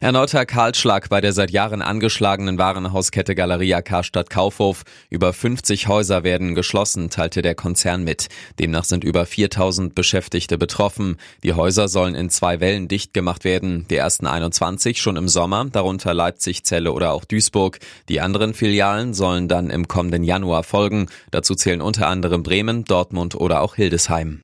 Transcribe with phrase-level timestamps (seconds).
[0.00, 4.84] Erneuter Kahlschlag bei der seit Jahren angeschlagenen Warenhauskette Galeria Karstadt Kaufhof.
[5.08, 8.28] Über 50 Häuser werden geschlossen, teilte der Konzern mit.
[8.58, 11.16] Demnach sind über 4000 Beschäftigte betroffen.
[11.42, 13.86] Die Häuser sollen in zwei Wellen dicht gemacht werden.
[13.90, 17.78] Die ersten 21 schon im Sommer, darunter Leipzig, Celle oder auch Duisburg.
[18.08, 21.06] Die anderen Filialen sollen dann im kommenden Januar folgen.
[21.30, 24.42] Dazu zählen unter anderem Bremen, Dortmund oder auch Hildesheim.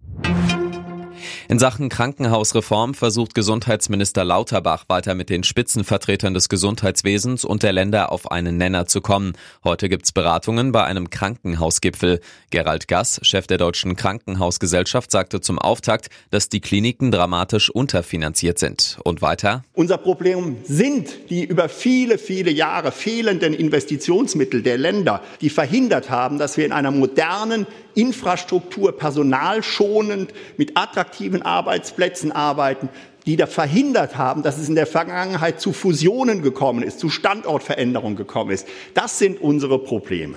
[1.49, 8.11] In Sachen Krankenhausreform versucht Gesundheitsminister Lauterbach weiter mit den Spitzenvertretern des Gesundheitswesens und der Länder
[8.11, 9.35] auf einen Nenner zu kommen.
[9.63, 12.19] Heute gibt's Beratungen bei einem Krankenhausgipfel.
[12.51, 18.99] Gerald Gass, Chef der Deutschen Krankenhausgesellschaft, sagte zum Auftakt, dass die Kliniken dramatisch unterfinanziert sind.
[19.05, 19.63] Und weiter?
[19.73, 26.39] Unser Problem sind die über viele, viele Jahre fehlenden Investitionsmittel der Länder, die verhindert haben,
[26.39, 32.89] dass wir in einer modernen Infrastruktur personalschonend mit attraktiven attraktiven Arbeitsplätzen arbeiten,
[33.27, 38.17] die da verhindert haben, dass es in der Vergangenheit zu Fusionen gekommen ist, zu Standortveränderungen
[38.17, 38.67] gekommen ist.
[38.95, 40.37] Das sind unsere Probleme.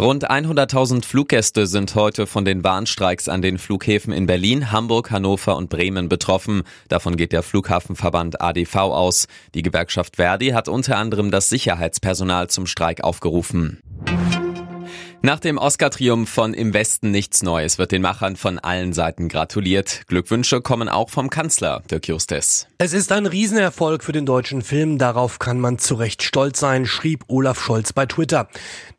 [0.00, 5.56] Rund 100.000 Fluggäste sind heute von den Warnstreiks an den Flughäfen in Berlin, Hamburg, Hannover
[5.56, 6.62] und Bremen betroffen.
[6.88, 9.26] Davon geht der Flughafenverband ADV aus.
[9.56, 13.80] Die Gewerkschaft Verdi hat unter anderem das Sicherheitspersonal zum Streik aufgerufen.
[15.20, 20.02] Nach dem Oscar-Triumph von Im Westen nichts Neues wird den Machern von allen Seiten gratuliert.
[20.06, 22.68] Glückwünsche kommen auch vom Kanzler, Dirk Justes.
[22.78, 26.86] Es ist ein Riesenerfolg für den deutschen Film, darauf kann man zu Recht stolz sein,
[26.86, 28.48] schrieb Olaf Scholz bei Twitter.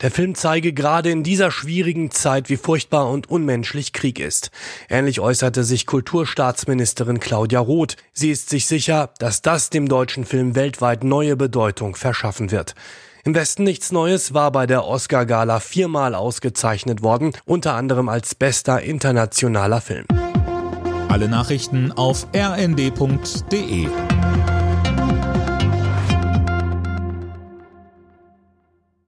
[0.01, 4.51] Der Film zeige gerade in dieser schwierigen Zeit, wie furchtbar und unmenschlich Krieg ist.
[4.89, 7.95] Ähnlich äußerte sich Kulturstaatsministerin Claudia Roth.
[8.11, 12.75] Sie ist sich sicher, dass das dem deutschen Film weltweit neue Bedeutung verschaffen wird.
[13.23, 18.81] Im Westen nichts Neues war bei der Oscar-Gala viermal ausgezeichnet worden, unter anderem als bester
[18.81, 20.05] internationaler Film.
[21.09, 23.87] Alle Nachrichten auf rnd.de